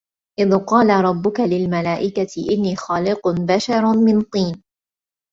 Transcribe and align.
إِذ 0.39 0.57
قالَ 0.57 0.89
رَبُّكَ 1.03 1.39
لِلمَلائِكَةِ 1.39 2.45
إِنّي 2.51 2.75
خالِقٌ 2.75 3.27
بَشَرًا 3.27 3.91
مِن 3.93 4.21
طينٍ 4.21 4.63